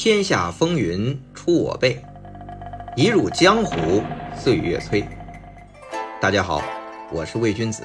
[0.00, 2.00] 天下风云出我辈，
[2.96, 4.00] 一入江湖
[4.32, 5.04] 岁月催。
[6.20, 6.62] 大家好，
[7.12, 7.82] 我是魏君子，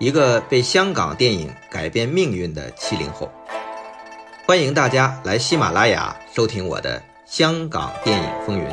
[0.00, 3.30] 一个被香港电影改变命运的七零后。
[4.46, 8.64] 欢迎大家来喜马拉雅收听我的《香港电影风云》。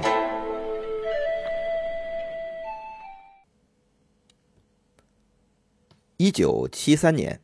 [6.15, 7.41] 一九七三年，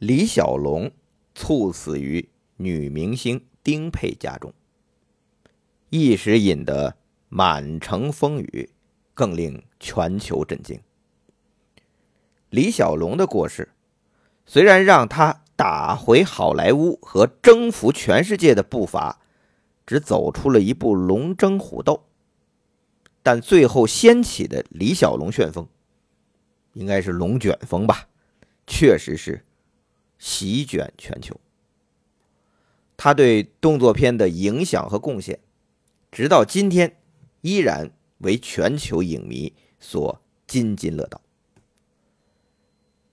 [0.00, 0.90] 李小龙
[1.36, 4.52] 猝死于女明星丁佩家中，
[5.88, 6.96] 一时引得
[7.28, 8.70] 满城风雨，
[9.14, 10.80] 更令全球震惊。
[12.50, 13.72] 李小龙的过世，
[14.46, 19.18] 虽然让他打回好莱坞和征服全世界的步伐，
[19.86, 22.04] 只走出了一步龙争虎斗，
[23.22, 25.66] 但最后掀起的李小龙旋风。
[26.74, 28.08] 应该是龙卷风吧，
[28.66, 29.44] 确实是
[30.18, 31.40] 席卷全球。
[32.96, 35.38] 他对动作片的影响和贡献，
[36.10, 36.96] 直到今天
[37.40, 41.20] 依然为全球影迷所津津乐道。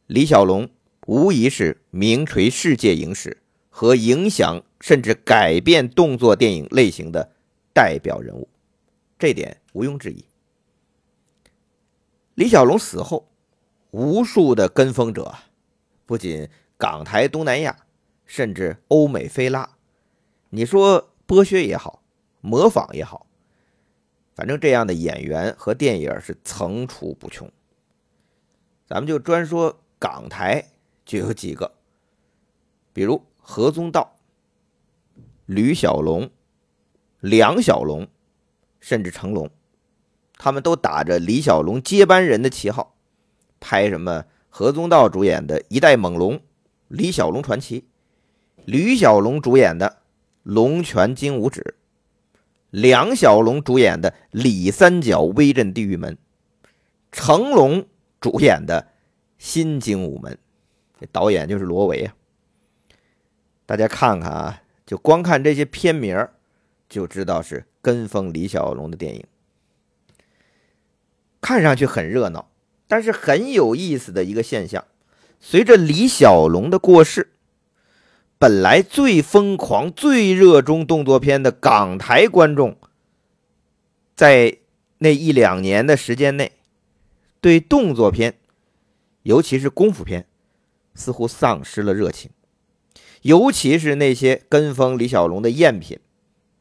[0.08, 0.70] 李小龙
[1.08, 7.31] 无疑是名垂世界影史和影响甚至改变动作电影类型的
[7.73, 8.48] 代表人物，
[9.17, 10.23] 这点毋庸置疑。
[12.36, 13.27] 李小龙死后。
[13.94, 15.36] 无数的跟风者，
[16.05, 17.75] 不仅港台、东南亚，
[18.25, 19.70] 甚至欧美非拉，
[20.53, 22.03] 你说剥削也好，
[22.41, 23.25] 模仿也好，
[24.35, 27.49] 反正这样的演员和电影是层出不穷。
[28.85, 30.71] 咱们就专说港台，
[31.05, 31.71] 就有几个，
[32.91, 34.19] 比如何宗道、
[35.45, 36.30] 吕小龙、
[37.21, 38.09] 梁小龙，
[38.81, 39.49] 甚至成龙，
[40.36, 42.97] 他们都打着李小龙接班人的旗号。
[43.61, 44.25] 拍什么？
[44.49, 46.36] 何宗道主演的《一代猛龙》，
[46.89, 47.86] 李小龙传奇；
[48.65, 49.88] 吕小龙主演的
[50.44, 51.75] 《龙拳精武指》，
[52.70, 56.16] 梁小龙主演的《李三角威震地狱门》，
[57.11, 57.86] 成龙
[58.20, 58.88] 主演的
[59.38, 60.33] 《新精武门》。
[60.99, 62.15] 这导演就是罗维啊。
[63.65, 66.27] 大家看看啊，就光看这些片名
[66.89, 69.26] 就知道是跟风李小龙的电影，
[71.39, 72.49] 看上去很热闹。
[72.88, 74.83] 但是很有意思的一个现象，
[75.39, 77.32] 随着李小龙的过世，
[78.41, 82.75] 本来最疯狂、最热衷动作片的港台观众，
[84.15, 84.57] 在
[84.97, 86.53] 那一两年的时间内，
[87.39, 88.39] 对动作片，
[89.21, 90.25] 尤其是功夫片，
[90.95, 92.31] 似乎丧失了热情。
[93.21, 95.99] 尤其是那些跟风李小龙的赝品，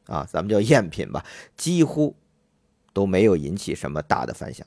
[0.04, 1.24] 啊，咱们叫赝品吧，
[1.56, 2.14] 几乎
[2.92, 4.66] 都没有引起什么大的反响。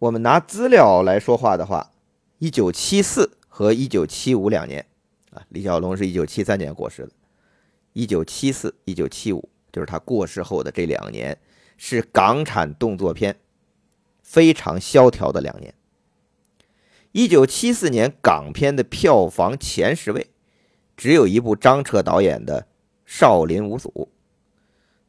[0.00, 1.92] 我们拿资料来说话的话，
[2.38, 4.86] 一九七四和一九七五两年，
[5.32, 7.10] 啊，李小龙是一九七三年过世的，
[7.92, 11.36] 一九七四、一九七五就是他过世后的这两年，
[11.76, 13.40] 是港产动作片
[14.22, 15.74] 非常萧条的两年。
[17.10, 20.28] 一九七四年港片的票房前十位，
[20.96, 22.62] 只有一部张彻导演的
[23.04, 23.90] 《少林五祖》，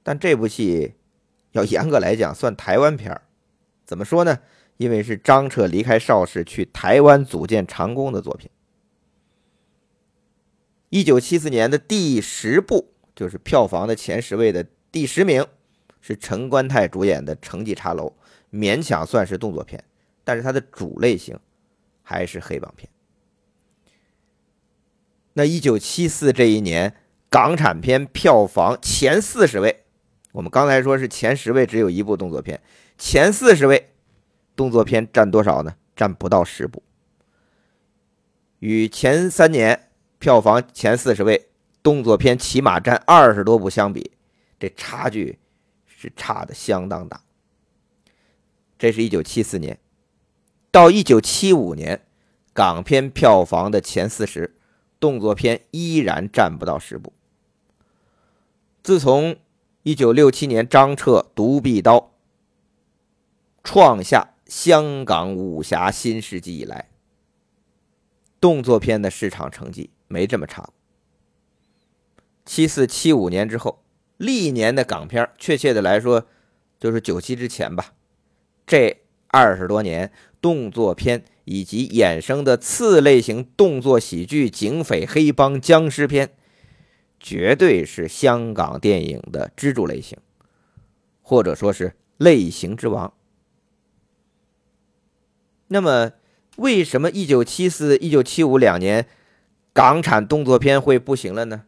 [0.02, 0.96] 但这部戏
[1.52, 3.22] 要严格来讲算台湾片
[3.86, 4.40] 怎么说呢？
[4.80, 8.50] 因为是张彻离开邵氏去台湾组建长工的作品。
[10.88, 15.46] 一九七四年的第十部就是票房的前十位的第十名，
[16.00, 18.14] 是陈观泰主演的《成绩茶楼》，
[18.58, 19.84] 勉强算是动作片，
[20.24, 21.38] 但是它的主类型
[22.02, 22.90] 还是黑帮片。
[25.34, 26.96] 那一九七四这一年
[27.30, 29.84] 港产片票房前四十位，
[30.32, 32.62] 我们刚才说是前十位只有一部动作片，
[32.98, 33.89] 前四十位。
[34.60, 35.78] 动作片占多少呢？
[35.96, 36.84] 占不到十部，
[38.60, 41.48] 与前三年票房前四十位
[41.82, 44.12] 动作片起码占二十多部相比，
[44.60, 45.40] 这差距
[45.86, 47.22] 是差的相当大。
[48.78, 49.80] 这是一九七四年，
[50.72, 52.06] 到一九七五年，
[52.52, 54.58] 港片票房的前四十，
[55.00, 57.14] 动作片依然占不到十部。
[58.84, 59.38] 自从
[59.84, 61.98] 一九六七年张彻《独臂刀》
[63.64, 64.34] 创下。
[64.50, 66.90] 香港武侠新世纪以来，
[68.42, 70.72] 动作片的市场成绩没这么差。
[72.46, 73.84] 七四七五年之后，
[74.18, 76.26] 历年的港片，确切的来说，
[76.80, 77.94] 就是九七之前吧。
[78.66, 80.12] 这二十多年，
[80.42, 86.32] 动作片以及衍生的次类型动作喜剧、警匪、黑帮、僵尸片，
[87.20, 90.18] 绝对是香港电影的支柱类型，
[91.22, 93.14] 或者说是类型之王。
[95.70, 96.12] 那么，
[96.58, 99.08] 为什么一九七四、一九七五两年
[99.72, 101.66] 港产动作片会不行了呢？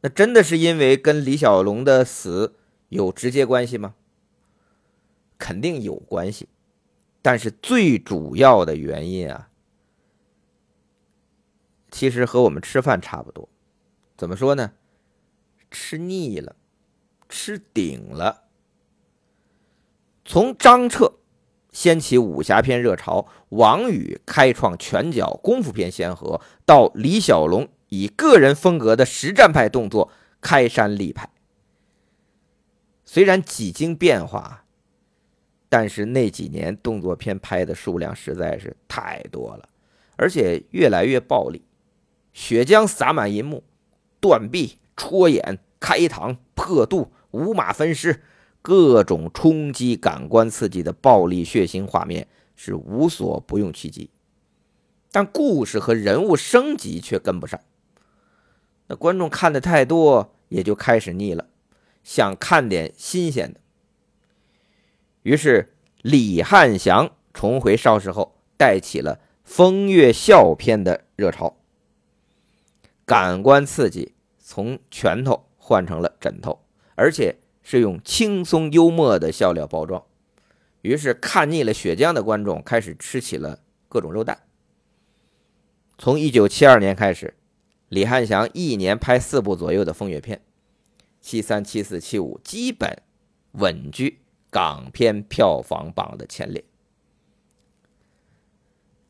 [0.00, 2.54] 那真的是因为跟李小龙的死
[2.90, 3.94] 有直接关系吗？
[5.36, 6.48] 肯定有关系，
[7.20, 9.48] 但是最主要的原因啊，
[11.90, 13.48] 其实和我们吃饭差不多。
[14.16, 14.72] 怎么说呢？
[15.70, 16.54] 吃腻了，
[17.28, 18.44] 吃顶了。
[20.24, 21.14] 从张彻
[21.74, 31.28] 掀起武侠片热潮，王宇开创拳脚功夫片先河，到李小龙以个人风格的实战派动作开山立派。
[33.04, 34.64] 虽然几经变化，
[35.68, 39.68] 但是那几年动作片拍的数量实在是太多了，
[40.14, 41.64] 而且越来越暴力，
[42.32, 43.64] 血浆洒满银幕，
[44.20, 48.22] 断臂、戳眼、开膛、破肚、五马分尸。
[48.64, 52.26] 各种冲击感官刺激的暴力血腥画面
[52.56, 54.08] 是无所不用其极，
[55.12, 57.60] 但故事和人物升级却跟不上。
[58.86, 61.46] 那观众看的太多，也就开始腻了，
[62.02, 63.60] 想看点新鲜的。
[65.24, 71.58] 于是李汉祥重回邵氏后，带起了风月笑片的热潮，
[73.04, 76.64] 感官刺激从拳头换成了枕头，
[76.94, 77.36] 而且。
[77.64, 80.04] 是用轻松幽默的笑料包装，
[80.82, 83.58] 于是看腻了血浆的观众开始吃起了
[83.88, 84.38] 各种肉蛋。
[85.96, 87.34] 从一九七二年开始，
[87.88, 90.42] 李汉祥一年拍四部左右的风月片，
[91.20, 93.02] 七三、七四、七五基本
[93.52, 94.18] 稳居
[94.50, 96.62] 港片票房榜的前列。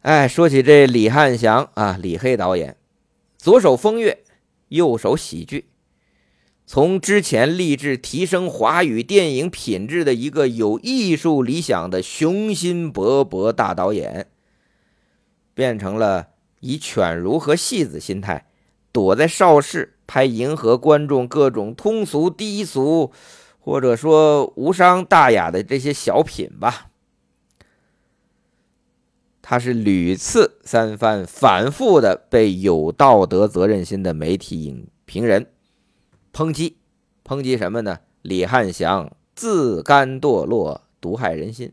[0.02, 2.76] 哎，说起这李汉祥啊，李黑导演，
[3.36, 4.22] 左手风月，
[4.68, 5.64] 右手喜剧。
[6.66, 14.28] 从之前立志提升华语电影品质的一个有艺术理想的雄心勃勃大导演，
[15.52, 16.28] 变成了
[16.60, 18.46] 以犬儒和戏子心态
[18.90, 23.12] 躲在邵氏拍迎合观众各种通俗低俗，
[23.60, 26.86] 或者说无伤大雅的这些小品吧。
[29.42, 35.46] 他是屡次三番反复的被有道德责任心的媒体影评人。
[36.34, 36.78] 抨击，
[37.24, 38.00] 抨击什么呢？
[38.20, 41.72] 李汉祥自甘堕落，毒害人心。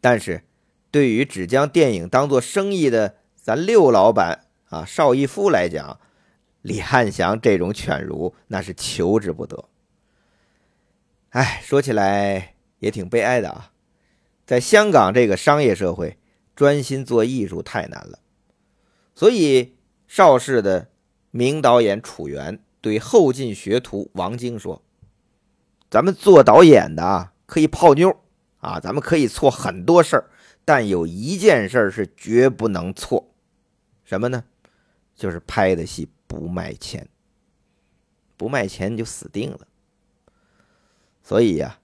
[0.00, 0.42] 但是，
[0.90, 6.00] 对于只将电影当做生意的咱六老板啊，邵逸夫来讲，
[6.62, 9.68] 李汉祥这种犬儒那是求之不得。
[11.28, 13.72] 哎，说起来也挺悲哀的啊，
[14.46, 16.16] 在香港这个商业社会，
[16.56, 18.20] 专心做艺术太难了，
[19.14, 19.76] 所以
[20.08, 20.88] 邵氏的。
[21.36, 24.80] 名导演楚原对后进学徒王晶说
[25.90, 28.20] ：“咱们做导演的可以泡妞
[28.60, 30.30] 啊，咱们可以错很多事儿，
[30.64, 33.34] 但有一件事是绝不能错，
[34.04, 34.44] 什么呢？
[35.16, 37.08] 就是拍的戏不卖钱，
[38.36, 39.66] 不卖钱就死定了。
[41.20, 41.80] 所以呀，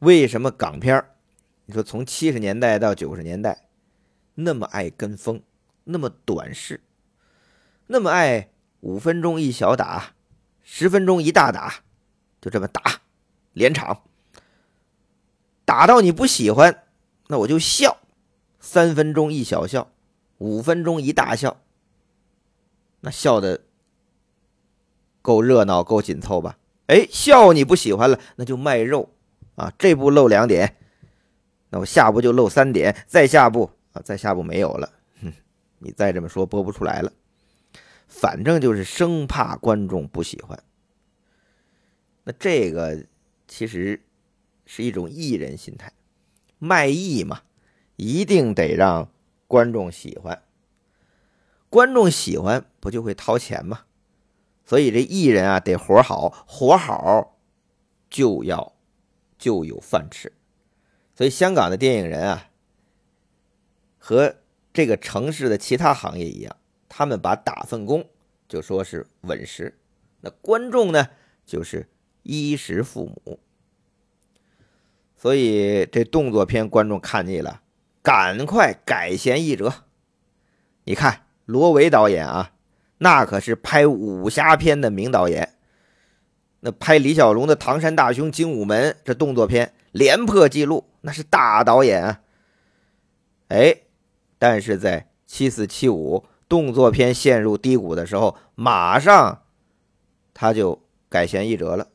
[0.00, 1.04] 为什么港片
[1.66, 3.68] 你说从七十年代到九十年代
[4.34, 5.40] 那么爱跟风，
[5.84, 6.80] 那么短视，
[7.86, 8.48] 那么爱？”
[8.82, 10.12] 五分钟一小打，
[10.62, 11.82] 十分钟一大打，
[12.40, 13.00] 就这么打，
[13.52, 14.02] 连场，
[15.64, 16.84] 打到你不喜欢，
[17.28, 17.98] 那我就笑。
[18.58, 19.90] 三分钟一小笑，
[20.38, 21.60] 五分钟一大笑，
[23.00, 23.62] 那笑的
[25.20, 26.58] 够热闹，够紧凑吧？
[26.86, 29.10] 哎，笑你不喜欢了，那就卖肉
[29.56, 29.72] 啊！
[29.78, 30.76] 这步露两点，
[31.70, 35.32] 那我下步就露三点，再下步啊，再下步没有了，哼，
[35.78, 37.12] 你再这么说播不出来了。
[38.14, 40.62] 反正就是生怕观众不喜欢，
[42.24, 43.06] 那这个
[43.48, 44.04] 其实
[44.66, 45.90] 是一种艺人心态，
[46.58, 47.42] 卖艺嘛，
[47.96, 49.10] 一定得让
[49.48, 50.42] 观众喜欢，
[51.70, 53.86] 观众喜欢不就会掏钱吗？
[54.66, 57.38] 所以这艺人啊得活好，活好
[58.10, 58.74] 就要
[59.38, 60.32] 就有饭吃。
[61.16, 62.50] 所以香港的电影人啊，
[63.98, 64.36] 和
[64.72, 66.56] 这个城市的其他行业一样。
[66.94, 68.06] 他们把打份工
[68.46, 69.78] 就说是稳食，
[70.20, 71.08] 那观众呢
[71.46, 71.88] 就是
[72.22, 73.40] 衣食父母，
[75.16, 77.62] 所以这动作片观众看腻了，
[78.02, 79.72] 赶快改弦易辙。
[80.84, 82.52] 你看罗维导演啊，
[82.98, 85.54] 那可是拍武侠片的名导演，
[86.60, 92.20] 那拍李小龙的《唐山大兄》《精武门》这动作片连破纪录，那是大导演啊。
[93.48, 93.76] 哎，
[94.38, 96.26] 但是在七四七五。
[96.52, 99.42] 动作片陷入低谷的时候，马上
[100.34, 101.88] 他就改弦易辙了。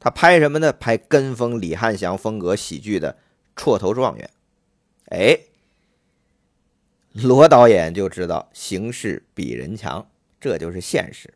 [0.00, 0.72] 他拍什么呢？
[0.72, 3.16] 拍跟风李汉祥风格喜剧的
[3.62, 4.28] 《绰头状元》。
[5.16, 5.38] 哎，
[7.12, 11.32] 罗导演就知道形势比人强，这就是现实。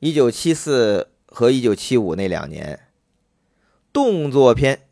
[0.00, 2.88] 一九七四和一九七五那两年，
[3.92, 4.88] 动作片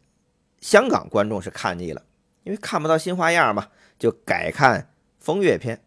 [0.61, 2.05] 香港观众是看腻了，
[2.45, 4.91] 因为看不到新花样嘛，就改看
[5.23, 5.81] 风月片，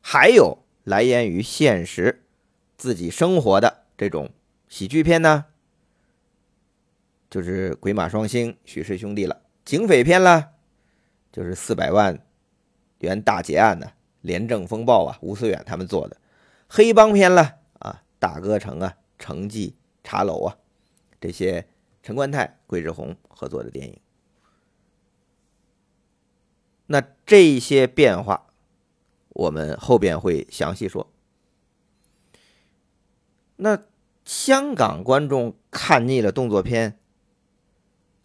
[0.00, 2.22] 还有来源于现实
[2.76, 4.30] 自己生活的这种
[4.68, 5.46] 喜剧片呢，
[7.28, 10.52] 就是《鬼马双星》许氏兄弟了；警匪片了，
[11.32, 12.24] 就是四百万
[13.00, 13.86] 元大劫案呢，
[14.20, 16.16] 《廉政风暴》啊，吴思远他们做的；
[16.68, 18.04] 黑帮片了啊。
[18.20, 20.56] 大哥城啊，城记茶楼啊，
[21.20, 21.66] 这些
[22.04, 23.98] 陈冠泰、桂志红合作的电影，
[26.86, 28.46] 那这些变化，
[29.30, 31.10] 我们后边会详细说。
[33.56, 33.78] 那
[34.24, 36.98] 香港观众看腻了动作片，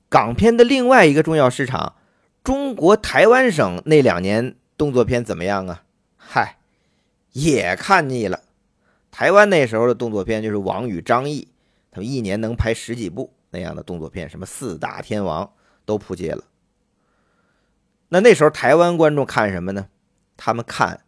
[0.09, 1.95] 港片的另外一个重要市场，
[2.43, 5.83] 中国台湾省那两年动作片怎么样啊？
[6.17, 6.57] 嗨，
[7.31, 8.41] 也看腻了。
[9.11, 11.47] 台湾那时候的动作片就是王宇、张译，
[11.91, 15.51] 他们一年能拍十几部那样的动作片，什么四大天王
[15.85, 16.43] 都扑街了。
[18.09, 19.87] 那那时候台湾观众看什么呢？
[20.35, 21.01] 他们看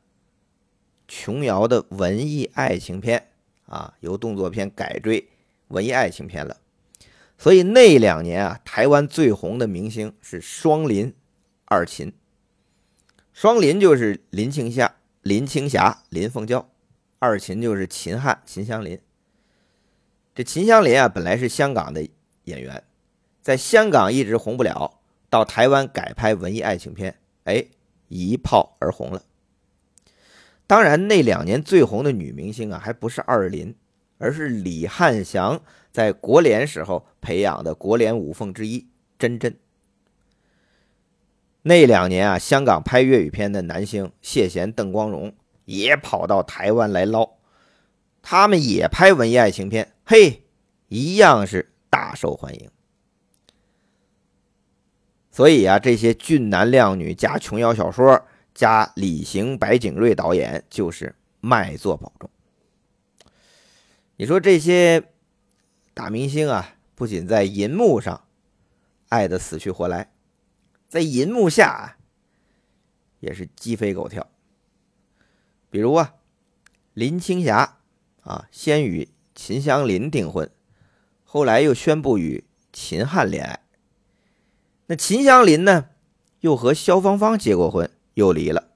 [1.08, 3.28] 琼瑶的文艺爱情片
[3.66, 5.28] 啊，由动作片改追
[5.68, 6.58] 文艺爱情片了。
[7.38, 11.14] 所以那两年啊，台湾最红的明星是双林、
[11.66, 12.14] 二秦。
[13.34, 16.68] 双林就是林青霞、林青霞、林凤娇。
[17.18, 19.00] 二秦就是秦汉秦香林，
[20.34, 22.08] 这秦香林啊，本来是香港的
[22.46, 22.84] 演员，
[23.44, 25.01] 在香港一直红不了，
[25.32, 27.66] 到台湾改拍文艺爱情片，哎，
[28.10, 29.24] 一炮而红了。
[30.68, 33.74] 当然，那两年最红的女明星啊，还不是二林，
[34.20, 35.60] 而是李汉祥
[35.92, 39.58] 在国联时候培养的国联五凤之一珍珍。
[41.64, 45.34] 那两年啊，香港拍粤语片的男星谢贤、邓光荣。
[45.66, 47.38] 也跑到台湾来捞，
[48.22, 50.44] 他们也拍文艺爱情片，嘿，
[50.90, 52.70] 一样是大受欢迎。
[55.32, 62.30] 所以啊，这些俊男靓女加琼瑶小说加李行、白景瑞导演，就是卖座保证。
[64.18, 65.04] 你说这些
[65.94, 68.26] 大明星啊，不仅在银幕上
[69.08, 70.12] 爱的死去活来，
[70.90, 71.98] 在银幕下啊
[73.22, 74.30] 也是鸡飞狗跳。
[75.70, 76.16] 比如啊，
[76.94, 77.78] 林青霞
[78.24, 80.52] 啊，先与秦香林订婚，
[81.24, 83.61] 后来又宣布与秦汉恋爱。
[84.92, 85.86] 那秦香林呢，
[86.42, 88.72] 又和萧芳芳结过婚，又离了。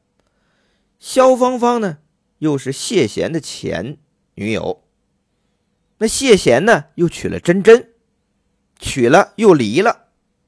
[0.97, 1.97] 萧芳芳呢，
[2.37, 3.97] 又是谢贤的前
[4.35, 4.81] 女友。
[5.97, 7.89] 那谢贤呢，又娶了珍珍，
[8.79, 10.05] 娶了又离了。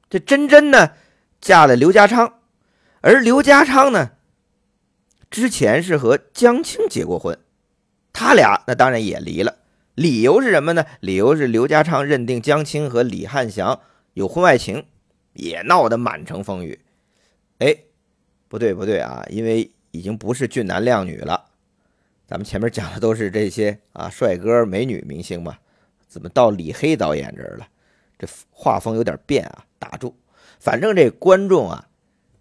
[0.08, 0.92] 这珍珍呢，
[1.38, 2.38] 嫁了刘家昌，
[3.02, 4.12] 而刘家昌呢。
[5.30, 7.38] 之前是和江青结过婚，
[8.14, 9.56] 他俩那当然也离了。
[9.94, 10.86] 理由是什么呢？
[11.00, 13.82] 理由是刘家昌认定江青和李汉祥
[14.14, 14.86] 有婚外情，
[15.38, 16.78] 也闹得满城风雨。
[17.60, 17.74] 哎，
[18.48, 21.46] 不对不对啊，因为已经不是俊男靓女了。
[22.26, 25.56] 咱们前面讲的都是这些啊帅哥美女明星嘛，
[26.06, 27.66] 怎么到李黑导演这儿了？
[28.18, 30.14] 这画风有点变啊，打住。
[30.60, 31.88] 反正这观众啊，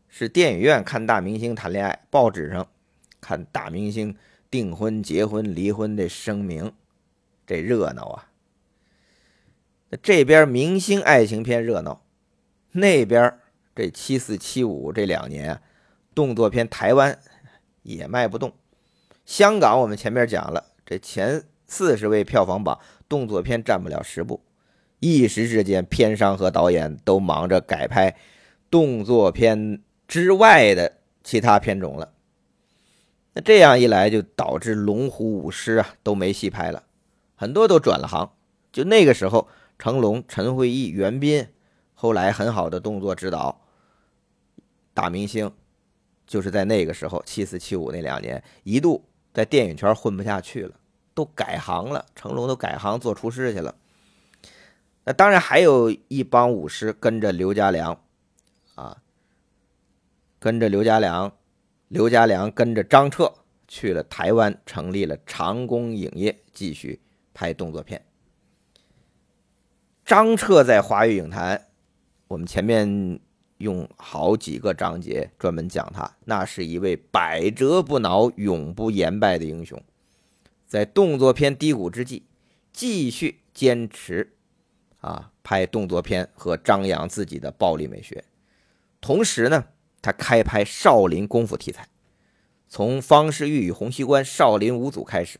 [0.09, 2.67] 是电影院看大明星谈恋爱，报纸上。
[3.19, 4.15] 看大明星
[4.49, 6.71] 订婚、结婚、离婚的声明，
[7.45, 8.31] 这热闹啊！
[10.01, 12.05] 这边明星爱情片热闹，
[12.71, 13.39] 那边
[13.75, 15.61] 这七四七五这两年
[16.13, 17.19] 动作片台湾
[17.83, 18.53] 也卖不动。
[19.25, 24.41] 香港我们前面讲了，这前四十位票房榜动作片占不了十部，
[24.99, 28.15] 一时之间片商和导演都忙着改拍
[28.71, 32.13] 动作片之外的其他片种了。
[33.33, 36.83] 那这样一来，就导致龙虎舞狮啊都没戏拍了，
[37.35, 38.31] 很多都转了行。
[38.71, 39.47] 就那个时候，
[39.77, 41.47] 成龙、陈慧义、袁斌，
[41.99, 43.59] 后来很好的动作指导
[44.93, 45.51] 大明星，
[46.27, 50.75] 就是在那个时候，七四七五那两年，一度在电影圈混不下去了，
[51.15, 52.05] 都改行了。
[52.13, 53.73] 成龙都改行做厨师去了。
[55.05, 57.99] 那当然还有一帮武师跟着刘家良，
[58.75, 59.01] 啊，
[60.39, 61.33] 跟着刘家良。
[61.87, 63.33] 刘家良跟着张彻
[63.65, 67.01] 去了台湾，成立了长工影业，继续
[67.33, 68.05] 拍动作片。
[70.05, 71.66] 张彻在华语影坛，
[72.27, 73.19] 我们前面
[73.57, 79.81] 用好几个章节专门讲他，那是一位百折不挠、永不言败的英雄。
[80.65, 82.23] 在动作片低谷之际，
[82.73, 84.33] 继续坚持
[84.99, 88.23] 啊拍动作片和张扬自己的暴力美学，
[89.01, 89.65] 同时呢。
[89.99, 91.85] 他开拍少林功夫题材，
[92.69, 95.39] 从方世玉与洪熙官少林五祖开始，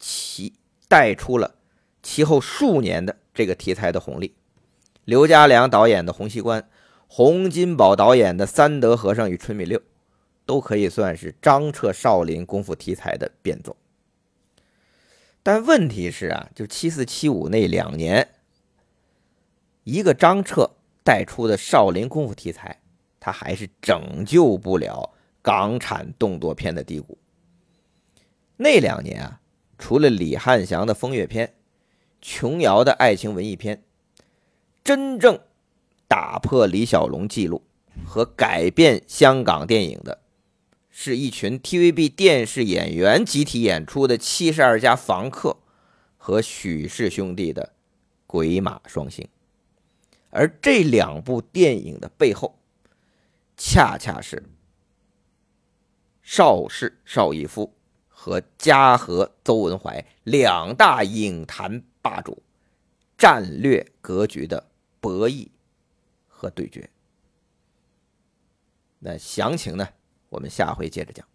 [0.00, 0.54] 其
[0.88, 1.54] 带出了
[2.02, 4.34] 其后数年的这个题材的红利。
[5.10, 6.62] 刘家良导演的《洪熙官》，
[7.08, 9.76] 洪金宝导演的《三德和尚与春米六》，
[10.46, 13.74] 都可以算是张彻少林功夫题材的变奏。
[15.42, 18.28] 但问题是啊，就七四七五那两年，
[19.82, 20.70] 一个张彻
[21.02, 22.80] 带出的少林功夫题材，
[23.18, 25.12] 他还是拯救不了
[25.42, 27.18] 港产动作片的低谷。
[28.56, 29.40] 那两年啊，
[29.76, 31.54] 除了李汉祥的风月片、
[32.22, 33.82] 琼瑶的爱情文艺片，
[34.90, 35.38] 真正
[36.08, 37.62] 打破李小龙记录
[38.04, 40.20] 和改变香港电影的，
[40.90, 45.50] 是一群 TVB 电视演员集体演出的《七十二家房客》
[46.16, 47.66] 和许氏兄弟的
[48.26, 49.24] 《鬼马双星》，
[50.30, 52.58] 而这两部电影的背后，
[53.56, 54.42] 恰恰是
[56.20, 57.76] 邵氏邵逸夫。
[58.08, 62.42] 和嘉禾邹文怀两大影坛霸主
[63.16, 64.66] 战略格局的
[65.00, 65.48] 博弈
[66.28, 66.88] 和对决，
[68.98, 69.88] 那详情呢？
[70.28, 71.26] 我们下回接着讲。